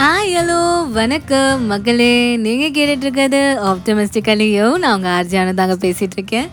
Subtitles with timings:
[0.00, 0.58] Hi hello
[0.92, 1.66] வணக்கம்.
[1.66, 6.48] மகளே நீங்கள் கேட்டுட்ருக்கிறது ஆப்டமிஸ்டிக்கலியோ நான் உங்கள் ஆர்ஜியானு தாங்க பேசிகிட்ருக்கேன்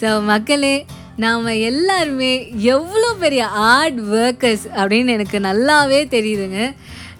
[0.00, 0.72] ஸோ மக்களே
[1.16, 2.32] நாம் எல்லாருமே
[2.74, 6.60] எவ்வளோ பெரிய ஆர்ட் ஒர்க்கர்ஸ் அப்படின்னு எனக்கு நல்லாவே தெரியுதுங்க.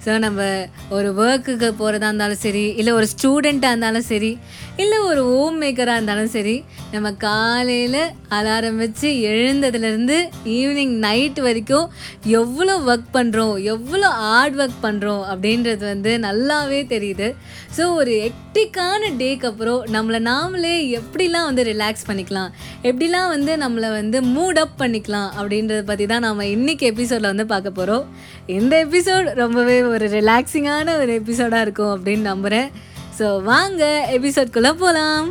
[0.05, 0.41] ஸோ நம்ம
[0.89, 4.39] ஒரு ஒர்க்குக்கு போகிறதா இருந்தாலும் சரி இல்லை ஒரு ஸ்டூடெண்ட்டாக இருந்தாலும் சரி
[4.77, 11.91] இல்லை ஒரு ஹோம் மேக்கராக இருந்தாலும் சரி நம்ம காலையில் அலாரம் வச்சு எழுந்ததுலேருந்து ஈவினிங் நைட் வரைக்கும்
[12.25, 17.35] எவ்வளோ ஒர்க் பண்ணுறோம் எவ்வளோ ஹார்ட் ஒர்க் பண்ணுறோம் அப்படின்றது வந்து நல்லாவே தெரியுது.
[17.77, 22.51] ஸோ ஒரு எக்டிக்கான டேக்கு அப்புறம் நம்மளை நாமளே எப்படிலாம் வந்து ரிலாக்ஸ் பண்ணிக்கலாம்
[22.83, 27.71] எப்படிலாம் வந்து நம்மளை வந்து மூட் அப் பண்ணிக்கலாம் அப்படின்றத பற்றி தான் நாம் இன்றைக்கி எபிசோடில் வந்து பார்க்க
[27.71, 28.07] போகிறோம்
[28.47, 32.71] இந்த எபிசோட் ரொம்பவே ஒரு ரிலாக்ஸிங்கான ஒரு எபிசோடாக இருக்கும் அப்படின்னு நம்புகிறேன்
[33.19, 33.83] ஸோ வாங்க
[34.17, 35.29] எபிசோட்குள்ளே போகலாம்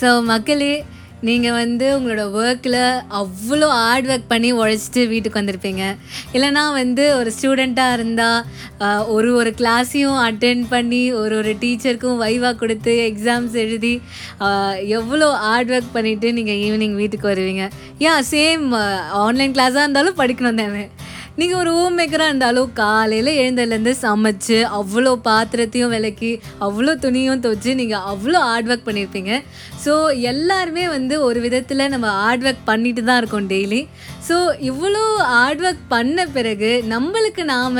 [0.00, 0.72] ஸோ மக்களே
[1.26, 2.82] நீங்கள் வந்து உங்களோட ஒர்க்கில்
[3.20, 5.84] அவ்வளோ ஹார்ட் ஒர்க் பண்ணி உழைச்சிட்டு வீட்டுக்கு வந்திருப்பீங்க.
[6.36, 12.94] இல்லைனா வந்து ஒரு ஸ்டூடெண்ட்டாக இருந்தால் ஒரு ஒரு கிளாஸையும் அட்டென்ட் பண்ணி ஒரு ஒரு டீச்சருக்கும் வைவா கொடுத்து
[13.10, 13.94] எக்ஸாம்ஸ் எழுதி
[14.98, 17.66] எவ்வளோ ஹார்ட் ஒர்க் பண்ணிவிட்டு நீங்கள் ஈவினிங் வீட்டுக்கு வருவீங்க.
[18.08, 18.66] ஏன் சேம்
[19.24, 20.86] ஆன்லைன் கிளாஸாக இருந்தாலும் படிக்கணும் தானே.
[21.40, 26.30] நீங்கள் ஒரு ஹோம் மேக்கராக இருந்தாலும் காலையில் எழுந்ததுலேருந்து சமைச்சு அவ்வளோ பாத்திரத்தையும் விளக்கி
[26.66, 29.32] அவ்வளோ துணியும் துவச்சி நீங்கள் அவ்வளோ ஹார்ட் ஒர்க் பண்ணியிருப்பீங்க.
[29.84, 29.92] ஸோ
[30.30, 33.80] எல்லாருமே வந்து ஒரு விதத்தில் நம்ம ஹார்ட் ஒர்க் பண்ணிட்டு தான் இருக்கோம் டெய்லி
[34.28, 34.38] ஸோ
[34.70, 37.78] இவ்வளோ ஹார்ட் ஒர்க் பண்ண பிறகு நம்மளுக்கு நாம்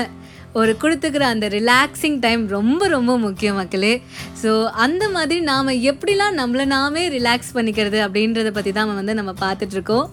[0.60, 3.94] ஒரு கொடுத்துக்கிற அந்த ரிலாக்ஸிங் டைம் ரொம்ப ரொம்ப முக்கியம் மக்களே.
[4.42, 4.50] ஸோ
[4.86, 10.06] அந்த மாதிரி நாம் எப்படிலாம் நம்மளை நாமே ரிலாக்ஸ் பண்ணிக்கிறது அப்படின்றத பற்றி தான் வந்து நம்ம பார்த்துட்ருக்கோம்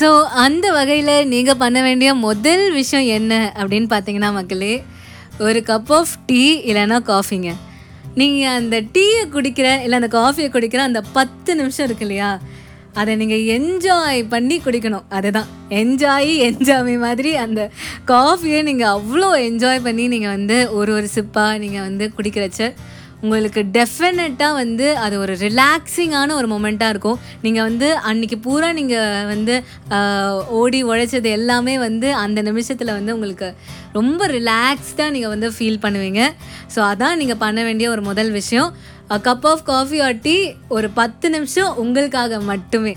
[0.00, 4.82] ஸோ அந்த வகையில் நீங்கள் பண்ண வேண்டிய முதல் விஷயம் என்ன அப்படின்னு பார்த்தீங்கன்னா மக்களே
[5.38, 7.54] ஒரு கப் ஆஃப் டீ இல்லைன்னா காஃபிங்க
[8.14, 12.40] நீங்கள் அந்த டீயை குடிக்கிற இல்லை அந்த காஃபியை குடிக்கிற அந்த பத்து நிமிஷம் இருக்கு இல்லையா?
[12.92, 15.04] அதை நீங்கள் என்ஜாய் பண்ணி குடிக்கணும்.
[15.08, 15.46] அதுதான்.
[15.68, 17.70] என்ஜாய் என்ஜாய் மாதிரி அந்த
[18.06, 22.74] காஃபியை நீங்கள் அவ்வளோ என்ஜாய் பண்ணி நீங்கள் வந்து ஒரு ஒரு சிப்பாக நீங்கள் வந்து குடிக்கிறச்ச
[23.24, 27.18] உங்களுக்கு டெஃபினட்டாக வந்து அது ஒரு ரிலாக்ஸிங்கான ஒரு மொமெண்ட்டாக இருக்கும்.
[27.44, 29.54] நீங்கள் வந்து அன்னைக்கு பூரா நீங்கள் வந்து
[30.60, 33.48] ஓடி உழைச்சது எல்லாமே வந்து அந்த நிமிஷத்தில் வந்து உங்களுக்கு
[33.98, 36.22] ரொம்ப ரிலாக்ஸ்டாக நீங்கள் வந்து ஃபீல் பண்ணுவீங்க.
[36.74, 38.70] ஸோ அதான் நீங்கள் பண்ண வேண்டிய ஒரு முதல் விஷயம்.
[39.26, 40.36] Cup of coffee or tea
[40.76, 42.94] ஒரு பத்து நிமிஷம் உங்களுக்காக மட்டுமே.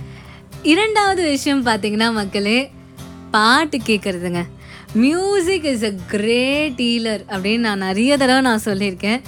[0.72, 2.58] இரண்டாவது விஷயம் பார்த்தீங்கன்னா மக்களே
[3.36, 4.42] பாட்டு கேட்குறதுங்க
[5.04, 9.22] music is a great dealer அப்படின்னு நான் நிறைய தடவை நான் சொல்லியிருக்கேன்.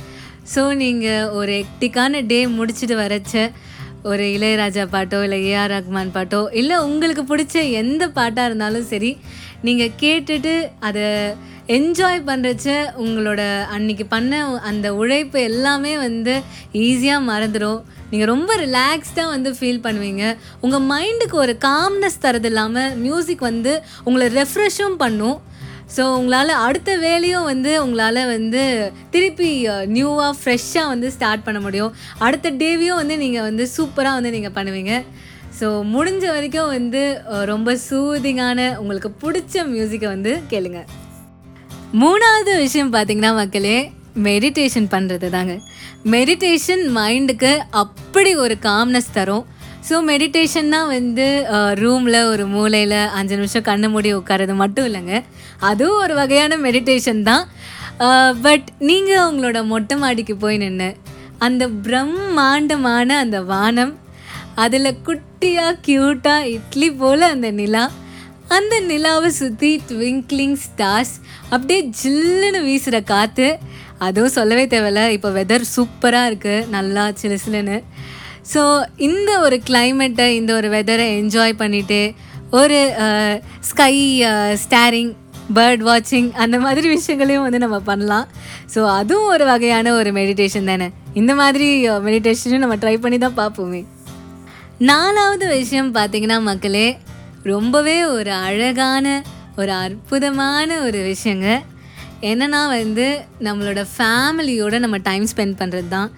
[0.52, 3.36] ஸோ நீங்கள் ஒரு எக்டிக்கான டே முடிச்சுட்டு வரச்ச
[4.12, 9.12] ஒரு இளையராஜா பாட்டோ இல்லை ஏஆர் ரஹ்மான் பாட்டோ இல்லை உங்களுக்கு பிடிச்ச எந்த பாட்டாக இருந்தாலும் சரி
[9.68, 10.54] நீங்கள் கேட்டுட்டு
[10.88, 11.06] அதை
[11.76, 12.70] என்ஜாய் பண்ணுறச்ச
[13.04, 13.42] உங்களோட
[13.76, 16.34] அன்னைக்கு பண்ண அந்த உழைப்பு எல்லாமே வந்து
[16.88, 17.80] ஈஸியாக மறந்துடும்
[18.10, 20.24] நீங்கள் ரொம்ப ரிலாக்ஸ்டாக வந்து ஃபீல் பண்ணுவீங்க.
[20.66, 23.74] உங்கள் மைண்டுக்கு ஒரு காம்னஸ் தரது இல்லாமல் மியூசிக் வந்து
[24.04, 25.38] உங்களை ரெஃப்ரெஷ்ஷும் பண்ணும்.
[25.96, 28.62] ஸோ உங்களால் அடுத்த வேலையும் வந்து உங்களால் வந்து
[29.14, 29.50] திருப்பி
[29.96, 31.92] நியூவாக ஃப்ரெஷ்ஷாக வந்து ஸ்டார்ட் பண்ண முடியும்.
[32.26, 34.94] அடுத்த டேவையும் வந்து நீங்கள் வந்து சூப்பராக வந்து நீங்கள் பண்ணுவீங்க.
[35.60, 37.02] ஸோ முடிஞ்ச வரைக்கும் வந்து
[37.52, 40.80] ரொம்ப சூதிங்கான உங்களுக்கு பிடிச்ச மியூசிக்கை வந்து கேளுங்க.
[42.04, 43.78] மூணாவது விஷயம் பார்த்தீங்கன்னா மக்களே
[44.28, 45.54] மெடிடேஷன் பண்ணுறது தாங்க.
[46.14, 47.52] மெடிடேஷன் மைண்டுக்கு
[47.84, 49.46] அப்படி ஒரு காம்னஸ் தரும்.
[49.88, 51.26] ஸோ மெடிடேஷன்னா வந்து
[51.82, 55.16] ரூமில் ஒரு மூலையில் அஞ்சு நிமிஷம் கண்ணு மூடி உட்காரது மட்டும் இல்லைங்க.
[55.70, 57.44] அதுவும் ஒரு வகையான மெடிடேஷன் தான்.
[58.46, 60.90] பட் நீங்கள் உங்களோட மொட்டை மாடிக்கு போய் நின்று
[61.48, 63.94] அந்த பிரம்மாண்டமான அந்த வானம்
[64.64, 67.84] அதில் குட்டியாக க்யூட்டாக இட்லி போல் அந்த நிலா
[68.56, 71.14] அந்த நிலாவை சுற்றி ட்விங்க்லிங் ஸ்டார்ஸ்
[71.54, 73.48] அப்படியே ஜில்லுன்னு வீசுகிற காற்று
[74.06, 77.78] அதுவும் சொல்லவே தேவையில்ல இப்போ வெதர் சூப்பராக இருக்குது நல்லா சிலு சிலுன்னு.
[78.52, 78.62] ஸோ
[79.08, 82.00] இந்த ஒரு கிளைமேட்டை இந்த ஒரு வெதரை என்ஜாய் பண்ணிவிட்டு
[82.60, 82.80] ஒரு
[83.70, 83.94] ஸ்கை
[84.64, 85.12] ஸ்டாரிங்
[85.56, 88.28] பேர்ட் வாட்சிங் அந்த மாதிரி விஷயங்களையும் வந்து நம்ம பண்ணலாம்.
[88.74, 90.88] ஸோ அதுவும் ஒரு வகையான ஒரு மெடிடேஷன் தானே.
[91.22, 91.68] இந்த மாதிரி
[92.08, 93.82] மெடிடேஷனும் நம்ம ட்ரை பண்ணி தான் பார்ப்போமே.
[94.92, 96.88] நாலாவது விஷயம் பார்த்தீங்கன்னா மக்களே
[97.54, 99.08] ரொம்பவே ஒரு அழகான
[99.62, 101.48] ஒரு அற்புதமான ஒரு விஷயங்க.
[102.30, 103.06] என்னென்னா வந்து
[103.48, 106.10] நம்மளோட ஃபேமிலியோடு நம்ம டைம் ஸ்பெண்ட் பண்ணுறது தான்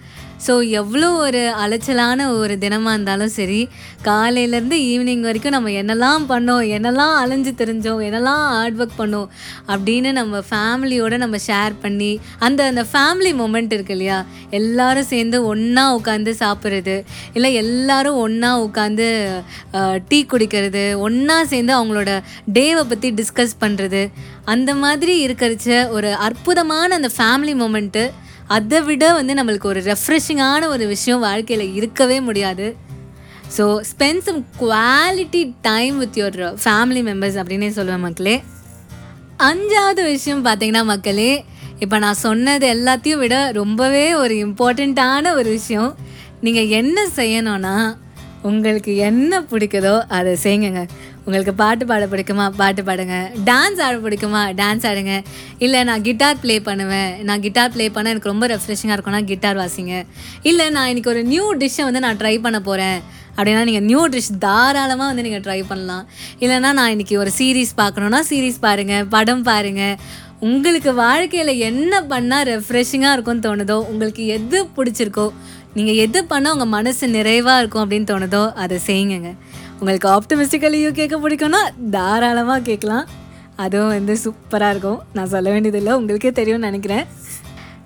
[0.46, 3.68] ஸோ எவ்வளோ ஒரு அலைச்சலான ஒரு தினமாக இருந்தாலும் சரி
[4.04, 9.28] காலையிலேருந்து ஈவினிங் வரைக்கும் நம்ம என்னெல்லாம் பண்ணோம் என்னெல்லாம் அலைஞ்சு தெரிஞ்சோம் என்னெல்லாம் ஹார்ட் ஒர்க் பண்ணோம்
[9.66, 14.18] அப்படின்னு நம்ம ஃபேமிலியோடு நம்ம ஷேர் பண்ணி அந்த அந்த ஃபேமிலி மூமெண்ட் இருக்கு இல்லையா?
[14.50, 16.96] எல்லோரும் சேர்ந்து ஒன்றா உட்காந்து சாப்பிட்றது
[17.32, 19.08] இல்லை எல்லோரும் ஒன்றா உட்காந்து
[20.08, 22.22] டீ குடிக்கிறது ஒன்றா சேர்ந்து அவங்களோட
[22.52, 24.02] டேவை பற்றி டிஸ்கஸ் பண்ணுறது
[24.44, 28.04] அந்த மாதிரி இருக்கிறச்ச ஒரு அற்புதமான அந்த ஃபேமிலி மூமெண்ட்டு
[28.54, 32.66] அதை விட வந்து நம்மளுக்கு ஒரு ரெஃப்ரெஷிங்கான ஒரு விஷயம் வாழ்க்கையில் இருக்கவே முடியாது.
[33.56, 38.36] So spend some quality time with your family members அப்படின்னே சொல்லுவேன் மக்களே.
[39.48, 41.32] அஞ்சாவது விஷயம் பார்த்தீங்கன்னா மக்களே
[41.84, 45.90] இப்போ நான் சொன்னது எல்லாத்தையும் விட ரொம்பவே ஒரு இம்பார்ட்டண்ட்டான ஒரு விஷயம்.
[46.40, 47.76] நீங்கள் என்ன செய்யணும்னா
[48.48, 50.82] உங்களுக்கு என்ன பிடிக்குதோ அதை செய்யுங்க.
[51.26, 53.16] உங்களுக்கு பாட்டு பாட பிடிக்குமா பாட்டு பாடுங்க.
[53.48, 55.14] டான்ஸ் ஆட பிடிக்குமா டான்ஸ் ஆடுங்க.
[55.64, 57.10] இல்லை நான் கிட்டார் ப்ளே பண்ணுவேன்.
[57.28, 59.94] நான் கிட்டார் ப்ளே பண்ணால் எனக்கு ரொம்ப ரெஃப்ரெஷிங்காக இருக்கும்னா கிட்டார் வாசிங்க.
[60.50, 63.00] இல்லை நான் இன்னைக்கு ஒரு நியூ டிஷ்ஷை வந்து நான் ட்ரை பண்ண போகிறேன்
[63.36, 66.04] அப்படின்னா நீங்கள் நியூ டிஷ் தாராளமாக வந்து நீங்கள் ட்ரை பண்ணலாம்.
[66.44, 69.98] இல்லைன்னா நான் இன்றைக்கி ஒரு சீரீஸ் பார்க்கணுன்னா சீரீஸ் பாருங்கள் படம் பாருங்கள்
[70.46, 75.24] உங்களுக்கு வாழ்க்கையில் என்ன பண்ணால் ரெஃப்ரெஷிங்காக இருக்கும்னு தோணுதோ உங்களுக்கு எது பிடிச்சிருக்கோ
[75.76, 79.30] நீங்கள் எது பண்ணால் உங்கள் மனசு நிறைவாக இருக்கும் அப்படின்னு தோணுதோ அதை செய்யுங்க
[79.78, 81.60] உங்களுக்கு ஆப்டமிஸ்டிக்கலையும் கேட்க பிடிக்கும்னா
[81.96, 83.06] தாராளமாக கேட்கலாம்.
[83.64, 85.00] அதுவும் வந்து சூப்பராக இருக்கும்.
[85.16, 87.04] நான் சொல்ல வேண்டியதில்லை உங்களுக்கே தெரியும்னு நினைக்கிறேன்.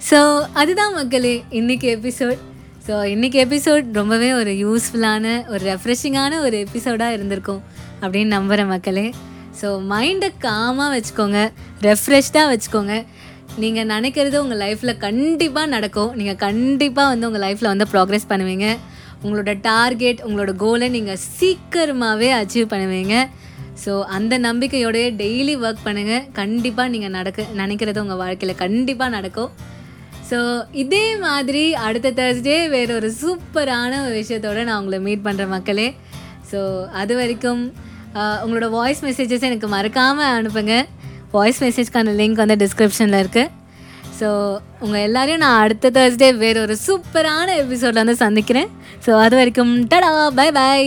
[0.08, 0.18] ஸோ
[0.60, 2.38] அதுதான் மக்களே இன்றைக்கி எபிசோட்
[2.86, 7.60] ஸோ இன்றைக்கி எபிசோட் ரொம்பவே ஒரு யூஸ்ஃபுல்லான ஒரு ரெஃப்ரெஷிங்கான ஒரு எபிசோடாக இருந்திருக்கும்
[8.02, 9.06] அப்படின்னு நம்புகிறேன் மக்களே.
[9.60, 11.40] ஸோ மைண்டை காமாக வச்சுக்கோங்க
[11.88, 12.94] ரெஃப்ரெஷ்டாக வச்சுக்கோங்க.
[13.62, 16.12] நீங்கள் நினைக்கிறது உங்கள் லைஃப்பில் கண்டிப்பாக நடக்கும்.
[16.20, 18.68] நீங்கள் கண்டிப்பாக வந்து உங்கள் லைஃப்பில் வந்து ப்ராக்ரெஸ் பண்ணுவீங்க.
[19.24, 23.16] உங்களோட டார்கெட் உங்களோட கோலை நீங்கள் சீக்கிரமாகவே அச்சீவ் பண்ணுவீங்க.
[23.82, 29.50] ஸோ அந்த நம்பிக்கையோடய டெய்லி ஒர்க் பண்ணுங்கள் கண்டிப்பாக நீங்கள் நடக்க நினைக்கிறது உங்கள் வாழ்க்கையில் கண்டிப்பாக நடக்கும்.
[30.30, 30.38] ஸோ
[30.82, 35.88] இதே மாதிரி அடுத்த தேர்ஸ்டே வேறு ஒரு சூப்பரான ஒரு விஷயத்தோட நான் உங்களை மீட் பண்ணுற மக்களே.
[36.50, 36.60] ஸோ
[37.02, 37.62] அது வரைக்கும்
[38.44, 40.76] உங்களோட வாய்ஸ் மெசேஜஸ் எனக்கு மறக்காமல் அனுப்புங்க.
[41.32, 43.50] வாய்ஸ் மெசேஜ்க்கான லிங்க் வந்து டிஸ்கிரிப்ஷனில் இருக்குது
[44.20, 44.28] ஸோ
[44.80, 48.68] உங்கள் எல்லாரையும் நான் அடுத்த தேர்ஸ்டே வேறு ஒரு சூப்பரான எபிசோடில் வந்து சந்திக்கிறேன்.
[49.06, 50.80] ஸோ அது வரைக்கும் டடா பை பை